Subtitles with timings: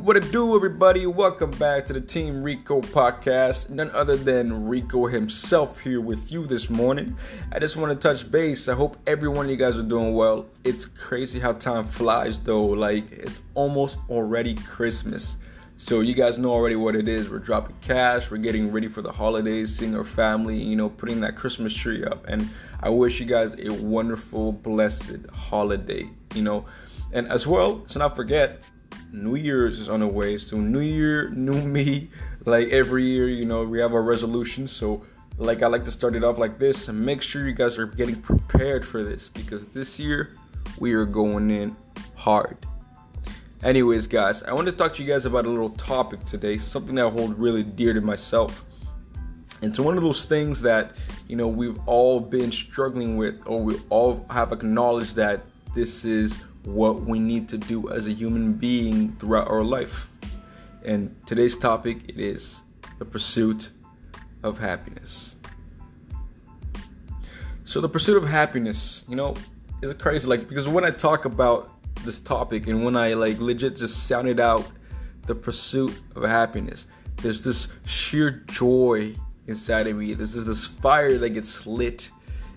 [0.00, 1.06] What it do, everybody?
[1.06, 3.68] Welcome back to the Team Rico podcast.
[3.68, 7.18] None other than Rico himself here with you this morning.
[7.52, 8.66] I just want to touch base.
[8.68, 10.46] I hope every one of you guys are doing well.
[10.64, 12.64] It's crazy how time flies, though.
[12.64, 15.36] Like, it's almost already Christmas.
[15.76, 17.28] So, you guys know already what it is.
[17.28, 21.20] We're dropping cash, we're getting ready for the holidays, seeing our family, you know, putting
[21.20, 22.24] that Christmas tree up.
[22.26, 22.48] And
[22.82, 26.64] I wish you guys a wonderful, blessed holiday, you know.
[27.12, 28.62] And as well, let's not forget,
[29.12, 30.38] New Year's is on the way.
[30.38, 32.10] So New Year, new me.
[32.44, 34.72] Like every year, you know, we have our resolutions.
[34.72, 35.02] So
[35.36, 37.86] like I like to start it off like this and make sure you guys are
[37.86, 40.36] getting prepared for this because this year
[40.78, 41.76] we are going in
[42.14, 42.56] hard.
[43.62, 46.94] Anyways, guys, I want to talk to you guys about a little topic today, something
[46.94, 48.64] that I hold really dear to myself.
[49.60, 50.96] And it's one of those things that,
[51.28, 56.42] you know, we've all been struggling with, or we all have acknowledged that this is
[56.64, 60.12] what we need to do as a human being throughout our life.
[60.84, 62.62] And today's topic it is
[62.98, 63.70] the pursuit
[64.42, 65.36] of happiness.
[67.64, 69.34] So the pursuit of happiness, you know,
[69.82, 71.70] is crazy like because when I talk about
[72.04, 74.66] this topic and when I like legit just sounded out
[75.26, 79.14] the pursuit of happiness, there's this sheer joy
[79.46, 80.14] inside of me.
[80.14, 82.10] There's just this fire that gets lit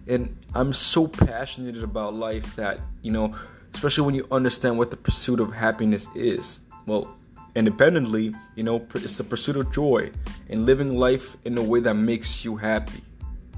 [0.07, 3.33] and I'm so passionate about life that, you know,
[3.73, 6.61] especially when you understand what the pursuit of happiness is.
[6.85, 7.15] Well,
[7.55, 10.11] independently, you know, it's the pursuit of joy
[10.49, 13.01] and living life in a way that makes you happy.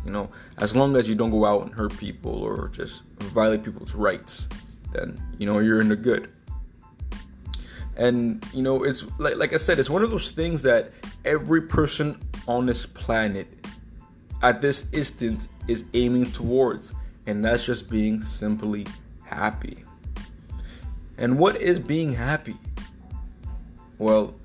[0.06, 3.64] You know, as long as you don't go out and hurt people or just violate
[3.64, 4.48] people's rights,
[4.92, 6.30] then you know you're in the good.
[7.98, 10.92] And you know, it's like like I said, it's one of those things that
[11.24, 13.48] every person on this planet
[14.44, 16.94] at this instant is aiming towards,
[17.26, 18.86] and that's just being simply
[19.24, 19.84] happy.
[21.18, 22.58] And what is being happy?
[23.98, 24.36] Well,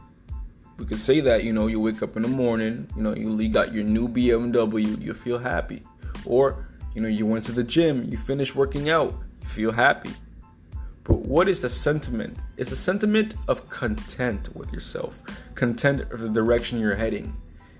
[0.79, 3.49] we could say that, you know, you wake up in the morning, you know, you
[3.49, 5.83] got your new BMW, you feel happy.
[6.25, 6.65] Or,
[6.95, 10.11] you know, you went to the gym, you finished working out, you feel happy.
[11.05, 12.39] But what is the sentiment?
[12.57, 15.23] It's a sentiment of content with yourself,
[15.55, 17.37] content of the direction you're heading.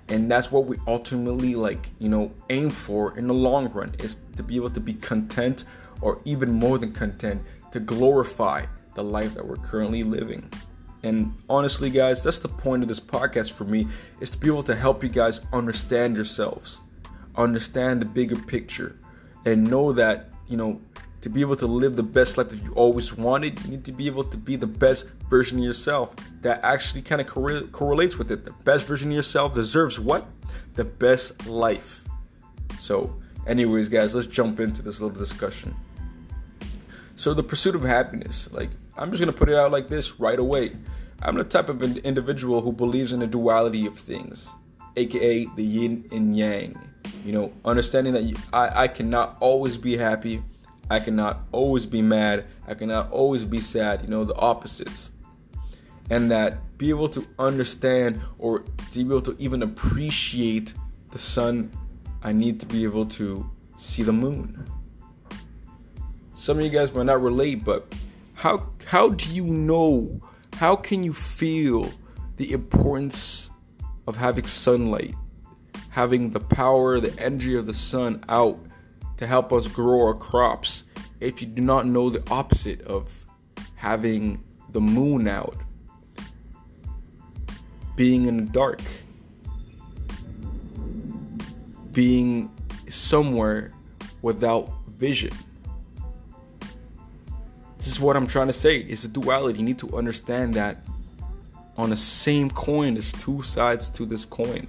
[0.09, 4.17] And that's what we ultimately like, you know, aim for in the long run is
[4.35, 5.65] to be able to be content
[6.01, 10.49] or even more than content, to glorify the life that we're currently living.
[11.03, 13.87] And honestly, guys, that's the point of this podcast for me
[14.21, 16.81] is to be able to help you guys understand yourselves,
[17.37, 18.97] understand the bigger picture,
[19.47, 20.81] and know that, you know,
[21.23, 23.93] to be able to live the best life that you always wanted, you need to
[23.93, 28.17] be able to be the best version of yourself that actually kind of corre- correlates
[28.17, 28.45] with it.
[28.45, 30.27] The best version of yourself deserves what?
[30.75, 32.05] The best life.
[32.79, 33.15] So,
[33.47, 35.75] anyways, guys, let's jump into this little discussion.
[37.21, 40.39] So, the pursuit of happiness, like, I'm just gonna put it out like this right
[40.39, 40.75] away.
[41.21, 44.49] I'm the type of individual who believes in the duality of things,
[44.97, 46.81] aka the yin and yang.
[47.23, 50.43] You know, understanding that I, I cannot always be happy,
[50.89, 55.13] I cannot always be mad, I cannot always be sad, you know, the opposites.
[56.09, 60.73] And that be able to understand or to be able to even appreciate
[61.11, 61.71] the sun,
[62.23, 63.45] I need to be able to
[63.77, 64.80] see the moon.
[66.41, 67.95] Some of you guys might not relate, but
[68.33, 70.23] how how do you know?
[70.55, 71.93] How can you feel
[72.39, 73.51] the importance
[74.09, 75.15] of having sunlight,
[75.91, 78.59] having the power, the energy of the sun out
[79.19, 80.85] to help us grow our crops
[81.21, 83.27] if you do not know the opposite of
[83.75, 85.59] having the moon out,
[87.97, 88.81] being in the dark,
[91.93, 92.51] being
[92.89, 93.75] somewhere
[94.23, 95.35] without vision?
[97.81, 98.77] This is what I'm trying to say.
[98.77, 99.59] It's a duality.
[99.59, 100.85] You need to understand that
[101.79, 104.69] on the same coin, there's two sides to this coin.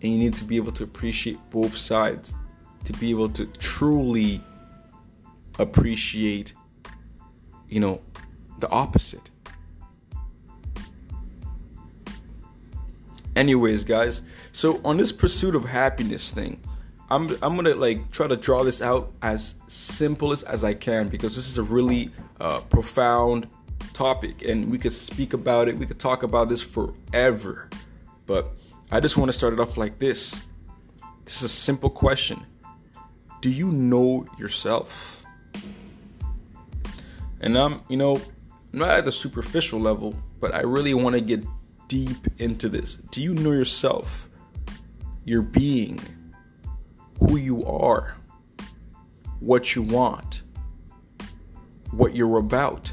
[0.00, 2.36] And you need to be able to appreciate both sides
[2.84, 4.40] to be able to truly
[5.58, 6.54] appreciate,
[7.68, 8.00] you know,
[8.60, 9.30] the opposite.
[13.34, 16.60] Anyways, guys, so on this pursuit of happiness thing,
[17.10, 21.34] I'm I'm gonna like try to draw this out as simplest as, I can because
[21.34, 22.10] this is a really
[22.40, 23.48] uh, profound
[23.94, 25.78] topic and we could speak about it.
[25.78, 27.70] We could talk about this forever,
[28.26, 28.52] but
[28.90, 30.42] I just want to start it off like this.
[31.24, 32.44] This is a simple question:
[33.40, 35.24] Do you know yourself?
[37.40, 38.20] And I'm, you know,
[38.72, 41.44] not at the superficial level, but I really want to get
[41.86, 42.96] deep into this.
[43.12, 44.28] Do you know yourself?
[45.24, 46.00] Your being
[47.20, 48.16] who you are,
[49.40, 50.42] what you want,
[51.90, 52.92] what you're about,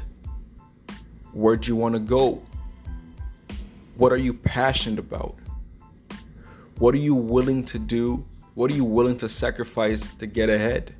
[1.32, 2.42] where do you want to go,
[3.96, 5.36] What are you passionate about?
[6.78, 8.26] What are you willing to do?
[8.54, 10.94] What are you willing to sacrifice to get ahead?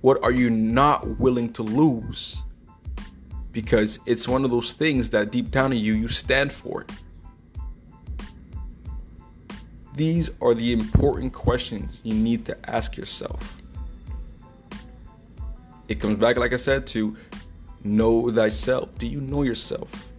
[0.00, 2.42] What are you not willing to lose?
[3.52, 6.92] Because it's one of those things that deep down in you, you stand for it.
[10.00, 13.60] These are the important questions you need to ask yourself.
[15.88, 17.18] It comes back, like I said, to
[17.84, 18.96] know thyself.
[18.96, 20.10] Do you know yourself?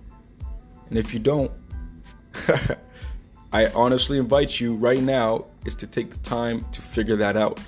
[0.90, 1.52] And if you don't,
[3.52, 7.60] I honestly invite you right now is to take the time to figure that out.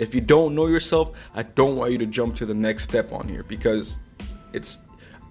[0.00, 3.12] If you don't know yourself, I don't want you to jump to the next step
[3.12, 4.00] on here because
[4.52, 4.78] it's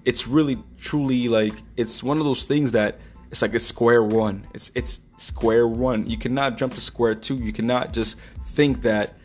[0.05, 2.97] it's really truly like it's one of those things that
[3.31, 4.45] it's like a square one.
[4.53, 6.05] It's it's square one.
[6.05, 7.37] You cannot jump to square two.
[7.37, 9.17] You cannot just think that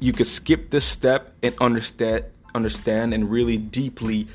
[0.00, 2.24] you could skip this step and understand
[2.54, 4.26] understand and really deeply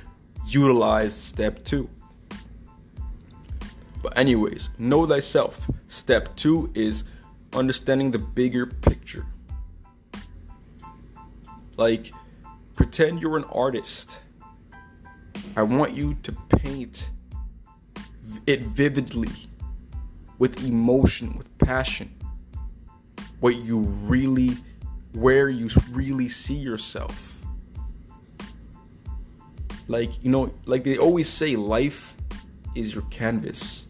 [0.48, 1.90] utilize step two.
[4.02, 5.70] But anyways, know thyself.
[5.90, 7.04] Step two is
[7.52, 9.26] understanding the bigger picture.
[11.76, 12.12] Like
[12.76, 14.22] pretend you're an artist.
[15.58, 17.10] I want you to paint
[18.46, 19.32] it vividly
[20.38, 22.14] with emotion, with passion.
[23.40, 24.58] What you really,
[25.14, 27.42] where you really see yourself.
[29.88, 32.16] Like, you know, like they always say, life
[32.76, 33.88] is your canvas,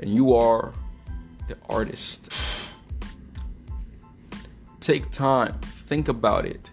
[0.00, 0.72] and you are
[1.48, 2.32] the artist.
[4.80, 6.70] Take time, think about it.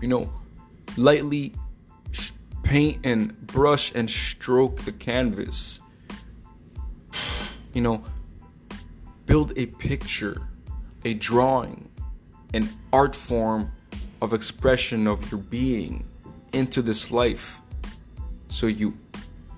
[0.00, 0.32] You know,
[0.96, 1.54] lightly
[2.70, 5.80] paint and brush and stroke the canvas.
[7.72, 8.04] You know,
[9.26, 10.40] build a picture,
[11.04, 11.90] a drawing,
[12.54, 13.72] an art form
[14.22, 16.06] of expression of your being
[16.52, 17.60] into this life
[18.48, 18.96] so you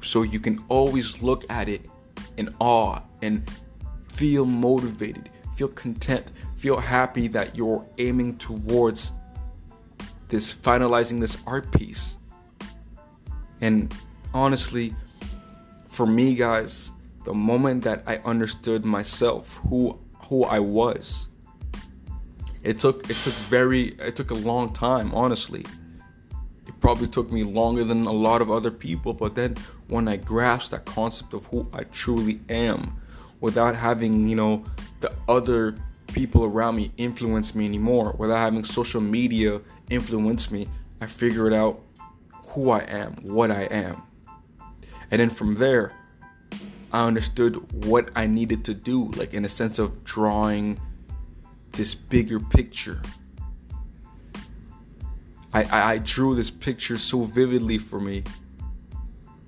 [0.01, 1.91] so you can always look at it
[2.39, 3.47] in awe and
[4.09, 9.13] feel motivated, feel content, feel happy that you're aiming towards
[10.29, 12.17] this finalizing this art piece.
[13.63, 13.95] And
[14.35, 14.95] honestly,
[15.87, 16.91] for me, guys,
[17.25, 19.99] the moment that I understood myself, who
[20.29, 21.29] who I was,
[22.63, 25.65] it took it took very it took a long time, honestly.
[26.67, 29.57] It probably took me longer than a lot of other people, but then
[29.89, 32.97] when I grasped that concept of who I truly am,
[33.41, 34.65] without having, you know,
[35.01, 35.77] the other
[36.09, 39.61] people around me influence me anymore, without having social media
[39.91, 40.69] influence me,
[41.01, 41.81] I figured it out
[42.53, 44.03] who I am, what I am.
[45.11, 45.93] And then from there,
[46.93, 50.79] I understood what I needed to do, like in a sense of drawing
[51.73, 53.01] this bigger picture.
[55.55, 58.25] I, I, I drew this picture so vividly for me.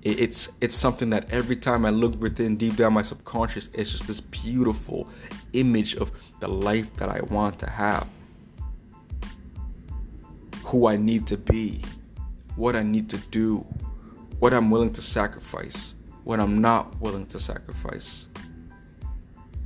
[0.01, 3.91] It, it's it's something that every time I look within deep down my subconscious, it's
[3.91, 5.07] just this beautiful
[5.53, 8.07] image of the life that I want to have.
[10.65, 11.81] Who I need to be
[12.55, 13.65] what I need to do,
[14.39, 18.27] what I'm willing to sacrifice, what I'm not willing to sacrifice.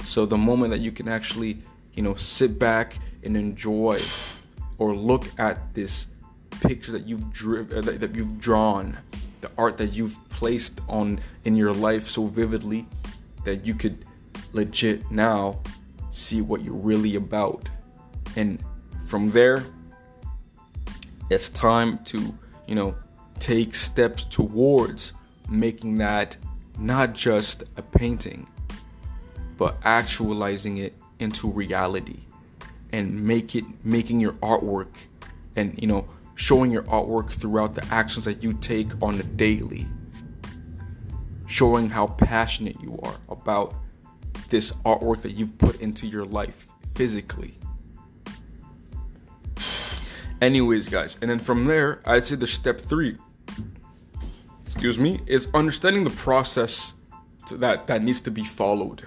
[0.03, 1.61] So the moment that you can actually,
[1.93, 4.01] you know, sit back and enjoy
[4.77, 6.07] or look at this
[6.61, 8.97] picture that you've driven, uh, that, that you've drawn,
[9.41, 12.85] the art that you've placed on in your life so vividly
[13.43, 14.05] that you could
[14.53, 15.59] legit now
[16.09, 17.69] see what you're really about.
[18.35, 18.63] And
[19.05, 19.63] from there,
[21.29, 22.33] it's time to
[22.69, 22.95] you know,
[23.39, 25.13] take steps towards
[25.49, 26.37] making that
[26.77, 28.47] not just a painting,
[29.57, 32.19] but actualizing it into reality
[32.93, 34.95] and make it making your artwork
[35.55, 39.87] and you know showing your artwork throughout the actions that you take on the daily.
[41.47, 43.73] Showing how passionate you are about
[44.49, 47.57] this artwork that you've put into your life physically
[50.41, 53.17] Anyways, guys, and then from there, I'd say the step three,
[54.63, 56.93] excuse me, is understanding the process
[57.51, 59.05] that that needs to be followed.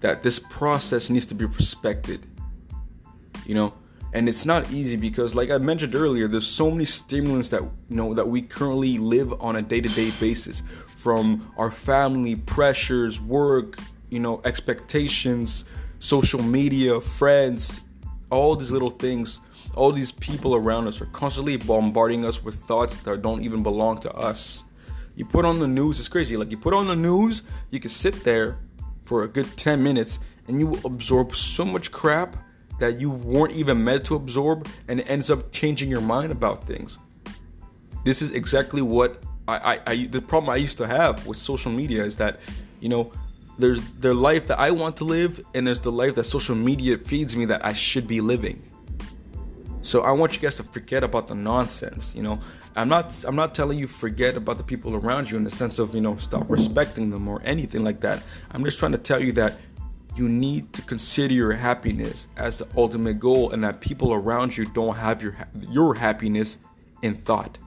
[0.00, 2.26] That this process needs to be respected.
[3.44, 3.74] You know,
[4.12, 7.96] and it's not easy because, like I mentioned earlier, there's so many stimulants that you
[7.96, 10.62] know that we currently live on a day-to-day basis,
[10.94, 13.78] from our family pressures, work,
[14.10, 15.64] you know, expectations,
[15.98, 17.80] social media, friends,
[18.32, 19.40] all these little things
[19.74, 23.98] all these people around us are constantly bombarding us with thoughts that don't even belong
[23.98, 24.64] to us.
[25.16, 26.36] You put on the news, it's crazy.
[26.36, 28.58] Like you put on the news, you can sit there
[29.02, 32.36] for a good 10 minutes and you will absorb so much crap
[32.80, 36.64] that you weren't even meant to absorb and it ends up changing your mind about
[36.64, 36.98] things.
[38.04, 41.70] This is exactly what I, I, I the problem I used to have with social
[41.70, 42.40] media is that,
[42.80, 43.12] you know,
[43.58, 46.98] there's the life that I want to live, and there's the life that social media
[46.98, 48.62] feeds me that I should be living.
[49.82, 52.14] So I want you guys to forget about the nonsense.
[52.14, 52.40] You know,
[52.76, 55.78] I'm not I'm not telling you forget about the people around you in the sense
[55.78, 58.22] of you know stop respecting them or anything like that.
[58.52, 59.54] I'm just trying to tell you that
[60.16, 64.66] you need to consider your happiness as the ultimate goal, and that people around you
[64.66, 65.36] don't have your
[65.68, 66.58] your happiness
[67.02, 67.58] in thought.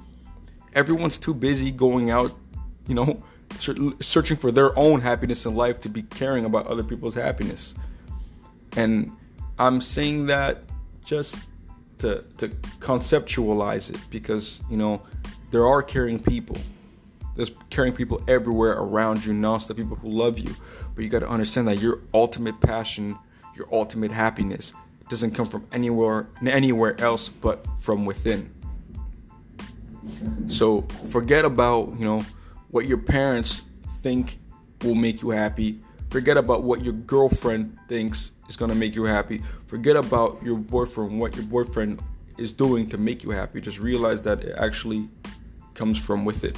[0.74, 2.34] Everyone's too busy going out,
[2.88, 3.24] you know,
[3.58, 7.76] searching for their own happiness in life to be caring about other people's happiness.
[8.76, 9.12] And
[9.58, 10.64] I'm saying that
[11.06, 11.38] just
[12.00, 15.02] to to conceptualize it because you know
[15.52, 16.58] there are caring people.
[17.36, 20.56] There's caring people everywhere around you, non-stop people who love you.
[20.94, 23.18] But you got to understand that your ultimate passion,
[23.56, 24.74] your ultimate happiness,
[25.10, 28.54] doesn't come from anywhere anywhere else but from within.
[30.48, 32.26] So forget about you know
[32.72, 33.64] what your parents
[34.02, 34.40] think
[34.84, 35.80] will make you happy.
[36.10, 39.42] Forget about what your girlfriend thinks is gonna make you happy.
[39.68, 42.02] Forget about your boyfriend, what your boyfriend
[42.38, 43.62] is doing to make you happy.
[43.62, 45.10] Just realize that it actually
[45.74, 46.54] comes from within.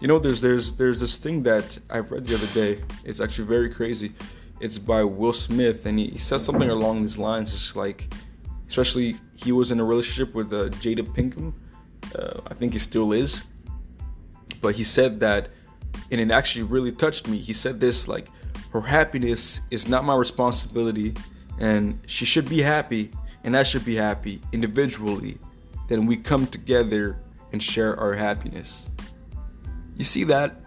[0.00, 2.82] You know, there's there's there's this thing that I've read the other day.
[3.04, 4.12] It's actually very crazy.
[4.60, 7.52] It's by Will Smith, and he, he says something along these lines.
[7.52, 8.12] It's like,
[8.68, 11.52] especially he was in a relationship with uh, Jada Pinkett.
[12.14, 13.42] Uh, I think he still is.
[14.60, 15.48] But he said that,
[16.10, 17.38] and it actually really touched me.
[17.38, 18.28] He said this like,
[18.70, 21.14] her happiness is not my responsibility,
[21.58, 23.10] and she should be happy,
[23.44, 25.38] and I should be happy individually.
[25.88, 27.18] Then we come together
[27.52, 28.90] and share our happiness.
[29.96, 30.60] You see that?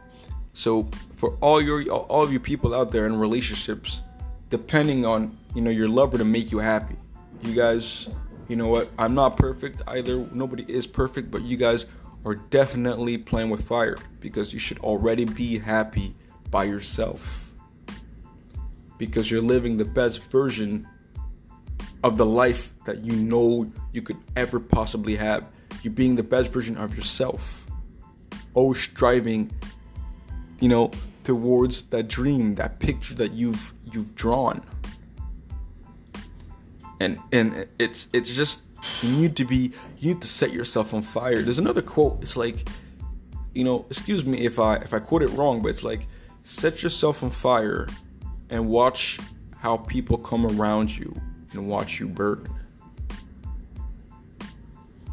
[0.54, 4.02] So for all your all of you people out there in relationships,
[4.50, 6.96] depending on you know your lover to make you happy,
[7.42, 8.10] you guys,
[8.48, 8.90] you know what?
[8.98, 10.28] I'm not perfect either.
[10.34, 11.86] Nobody is perfect, but you guys
[12.26, 16.16] are definitely playing with fire because you should already be happy
[16.50, 17.52] by yourself
[19.02, 20.88] because you're living the best version
[22.04, 25.48] of the life that you know you could ever possibly have.
[25.82, 27.66] You're being the best version of yourself.
[28.54, 29.50] Always striving,
[30.60, 30.92] you know,
[31.24, 34.62] towards that dream, that picture that you've you've drawn.
[37.00, 38.62] And and it's it's just
[39.02, 41.42] you need to be you need to set yourself on fire.
[41.42, 42.22] There's another quote.
[42.22, 42.68] It's like,
[43.54, 46.08] you know, excuse me if I if I quote it wrong, but it's like
[46.44, 47.88] set yourself on fire
[48.50, 49.20] and watch
[49.58, 51.16] how people come around you
[51.54, 52.48] and watch you burn.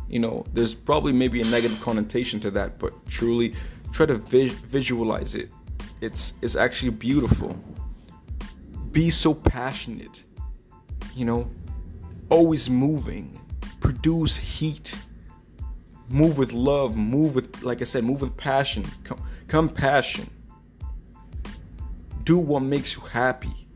[0.08, 3.54] You know, there's probably maybe a negative connotation to that, but truly
[3.92, 5.50] try to vi- visualize it.
[6.00, 7.58] It's it's actually beautiful.
[8.90, 10.24] Be so passionate.
[11.14, 11.50] You know,
[12.30, 13.38] always moving.
[13.80, 14.96] Produce heat.
[16.08, 18.84] Move with love, move with like I said, move with passion.
[19.04, 20.30] Com- compassion
[22.28, 23.66] do what makes you happy.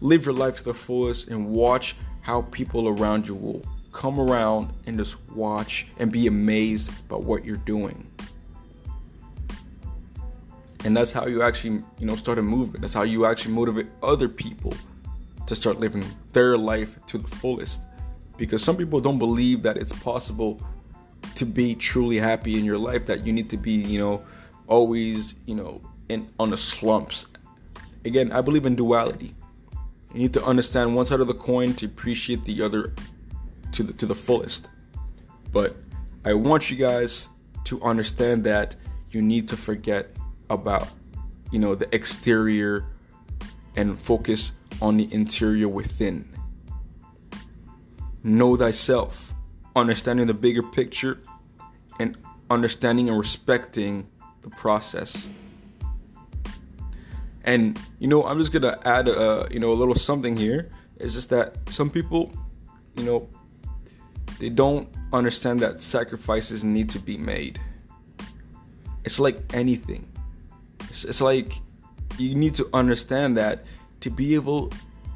[0.00, 4.72] Live your life to the fullest and watch how people around you will come around
[4.86, 8.10] and just watch and be amazed by what you're doing.
[10.86, 12.80] And that's how you actually, you know, start a movement.
[12.80, 14.72] That's how you actually motivate other people
[15.46, 17.82] to start living their life to the fullest.
[18.38, 20.60] Because some people don't believe that it's possible
[21.34, 24.22] to be truly happy in your life, that you need to be, you know,
[24.66, 27.26] always, you know, in on the slumps.
[28.04, 29.34] Again, I believe in duality.
[30.14, 32.94] You need to understand one side of the coin to appreciate the other
[33.72, 34.68] to the to the fullest.
[35.52, 35.76] But
[36.24, 37.28] I want you guys
[37.64, 38.76] to understand that
[39.10, 40.16] you need to forget
[40.48, 40.88] about
[41.50, 42.86] you know the exterior
[43.76, 46.28] and focus on the interior within.
[48.22, 49.34] Know thyself,
[49.76, 51.20] understanding the bigger picture
[51.98, 52.16] and
[52.50, 54.06] understanding and respecting
[54.42, 55.28] the process.
[57.44, 60.70] And you know, I'm just gonna add a you know a little something here.
[60.96, 62.32] It's just that some people,
[62.96, 63.28] you know,
[64.38, 67.60] they don't understand that sacrifices need to be made.
[69.04, 70.08] It's like anything.
[70.90, 71.60] It's, it's like
[72.18, 73.64] you need to understand that
[74.00, 74.72] to be able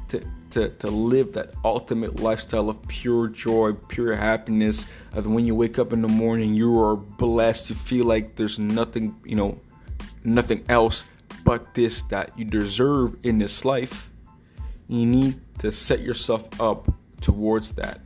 [0.09, 5.45] to, to, to live that ultimate lifestyle of pure joy, pure happiness, uh, of when
[5.45, 9.35] you wake up in the morning, you are blessed to feel like there's nothing, you
[9.35, 9.59] know,
[10.23, 11.05] nothing else
[11.43, 14.09] but this that you deserve in this life,
[14.87, 16.87] you need to set yourself up
[17.19, 17.99] towards that.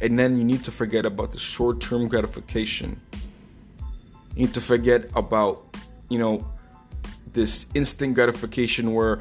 [0.00, 3.00] And then you need to forget about the short term gratification.
[4.34, 5.76] You need to forget about,
[6.08, 6.48] you know,
[7.32, 9.20] this instant gratification where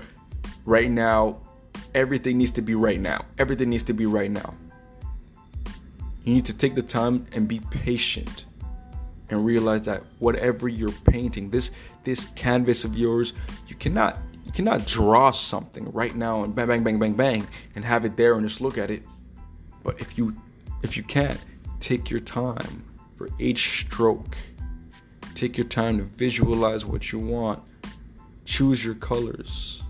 [0.65, 1.37] right now
[1.95, 3.25] everything needs to be right now.
[3.37, 4.53] Everything needs to be right now.
[6.23, 8.45] You need to take the time and be patient.
[9.29, 11.71] and realize that whatever you're painting, this
[12.03, 13.33] this canvas of yours,
[13.67, 17.85] you cannot you cannot draw something right now and bang bang bang bang bang and
[17.85, 19.03] have it there and just look at it.
[19.83, 20.35] But if you
[20.83, 21.39] if you can't,
[21.79, 22.83] take your time
[23.15, 24.35] for each stroke.
[25.33, 27.63] Take your time to visualize what you want.
[28.45, 29.80] Choose your colors.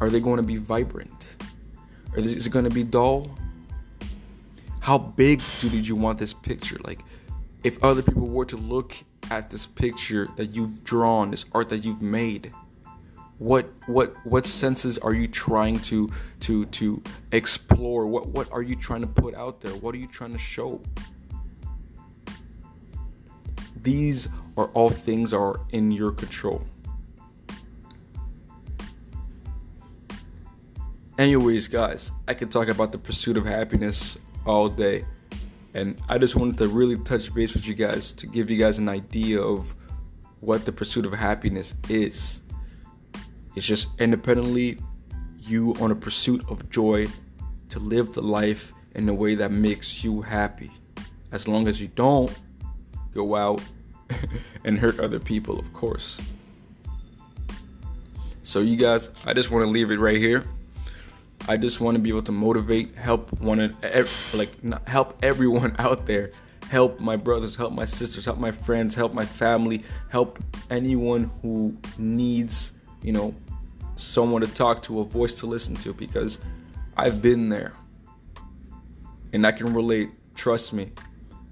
[0.00, 1.36] Are they going to be vibrant?
[2.12, 3.30] Or is it going to be dull?
[4.80, 6.78] How big do you want this picture?
[6.84, 7.00] Like,
[7.64, 8.94] if other people were to look
[9.30, 12.52] at this picture that you've drawn, this art that you've made,
[13.38, 16.10] what what what senses are you trying to
[16.40, 18.06] to to explore?
[18.06, 19.72] What what are you trying to put out there?
[19.72, 20.80] What are you trying to show?
[23.82, 26.64] These are all things are in your control.
[31.18, 35.06] Anyways, guys, I could talk about the pursuit of happiness all day.
[35.72, 38.76] And I just wanted to really touch base with you guys to give you guys
[38.76, 39.74] an idea of
[40.40, 42.42] what the pursuit of happiness is.
[43.54, 44.78] It's just independently
[45.40, 47.06] you on a pursuit of joy
[47.70, 50.70] to live the life in a way that makes you happy.
[51.32, 52.30] As long as you don't
[53.14, 53.62] go out
[54.64, 56.20] and hurt other people, of course.
[58.42, 60.44] So, you guys, I just want to leave it right here.
[61.48, 63.76] I just want to be able to motivate, help one,
[64.34, 66.32] like help everyone out there,
[66.68, 71.76] help my brothers, help my sisters, help my friends, help my family, help anyone who
[71.98, 73.32] needs, you know,
[73.94, 76.40] someone to talk to, a voice to listen to, because
[76.96, 77.74] I've been there,
[79.32, 80.10] and I can relate.
[80.34, 80.90] Trust me,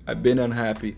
[0.08, 0.96] I've been unhappy.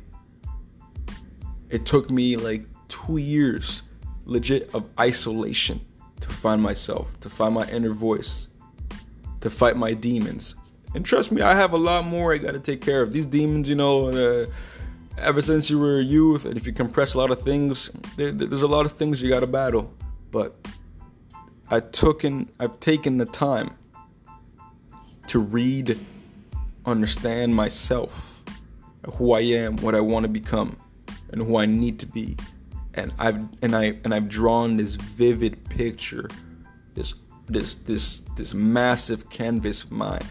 [1.68, 3.82] It took me like two years,
[4.24, 5.82] legit, of isolation
[6.20, 8.48] to find myself, to find my inner voice
[9.40, 10.55] to fight my demons.
[10.95, 13.12] And trust me, I have a lot more I got to take care of.
[13.12, 14.46] These demons, you know, uh,
[15.18, 18.33] ever since you were a youth, and if you compress a lot of things, there,
[18.33, 19.92] there's a lot of things you got to battle.
[20.31, 20.57] But
[21.68, 23.77] I took in, I've taken the time
[25.29, 25.99] to read,
[26.85, 28.44] understand myself,
[29.14, 30.77] who I am, what I want to become,
[31.31, 32.37] and who I need to be.
[32.94, 36.29] And I've and I and I've drawn this vivid picture,
[37.48, 40.26] this this this massive canvas of mine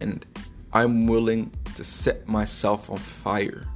[0.00, 0.24] and
[0.72, 3.66] I'm willing to set myself on fire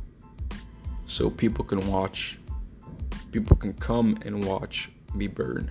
[1.07, 2.39] so people can watch
[3.33, 5.71] people can come and watch me burn.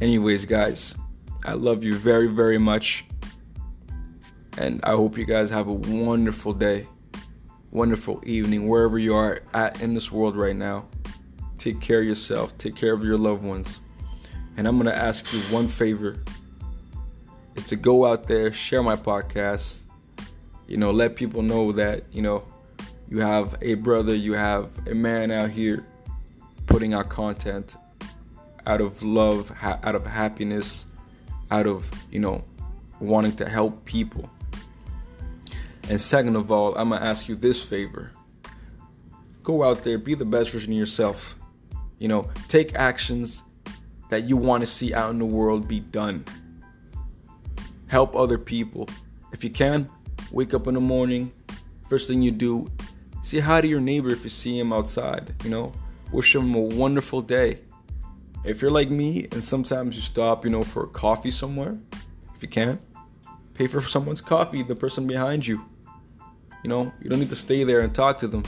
[0.00, 0.94] Anyways guys
[1.44, 3.06] I love you very very much
[4.58, 6.88] and I hope you guys have a wonderful day
[7.70, 10.86] wonderful evening wherever you are at in this world right now.
[11.56, 12.58] Take care of yourself.
[12.58, 13.80] Take care of your loved ones
[14.56, 16.22] and I'm going to ask you one favor
[17.54, 19.82] is to go out there, share my podcast,
[20.66, 22.44] you know, let people know that, you know,
[23.08, 25.86] you have a brother, you have a man out here
[26.66, 27.76] putting out content
[28.66, 30.86] out of love, ha- out of happiness,
[31.50, 32.42] out of, you know,
[33.00, 34.30] wanting to help people.
[35.88, 38.12] And second of all, I'm going to ask you this favor.
[39.42, 41.36] Go out there, be the best version of yourself.
[41.98, 43.42] You know, take actions
[44.12, 46.22] that you want to see out in the world be done.
[47.86, 48.86] Help other people.
[49.32, 49.88] If you can,
[50.30, 51.32] wake up in the morning,
[51.88, 52.70] first thing you do,
[53.22, 55.72] say hi to your neighbor if you see him outside, you know,
[56.12, 57.60] wish him a wonderful day.
[58.44, 61.78] If you're like me and sometimes you stop, you know, for coffee somewhere,
[62.34, 62.78] if you can,
[63.54, 65.64] pay for someone's coffee, the person behind you.
[66.62, 68.44] You know, you don't need to stay there and talk to them,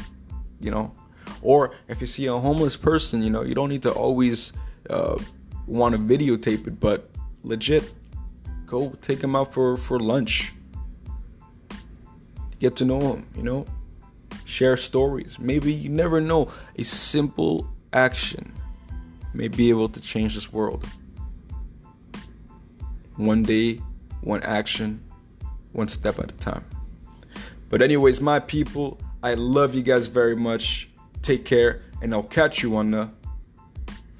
[0.60, 0.92] you know.
[1.40, 4.52] Or if you see a homeless person, you know, you don't need to always
[4.90, 5.18] uh,
[5.66, 7.10] want to videotape it, but
[7.42, 7.92] legit,
[8.66, 10.52] go take him out for, for lunch.
[12.58, 13.66] Get to know him, you know?
[14.44, 15.38] Share stories.
[15.38, 16.48] Maybe you never know.
[16.78, 18.54] A simple action
[19.32, 20.86] may be able to change this world.
[23.16, 23.80] One day,
[24.20, 25.02] one action,
[25.72, 26.64] one step at a time.
[27.68, 30.88] But, anyways, my people, I love you guys very much.
[31.22, 33.10] Take care, and I'll catch you on the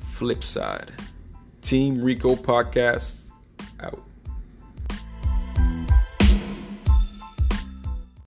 [0.06, 0.90] flip side.
[1.64, 3.22] Team Rico Podcast
[3.80, 4.02] out.